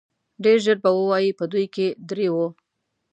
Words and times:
ډېر 0.43 0.57
ژر 0.65 0.77
به 0.83 0.89
ووايي 0.97 1.31
په 1.39 1.45
دوی 1.51 1.65
کې 1.75 1.87
درې 2.09 2.27
وو. 2.33 2.47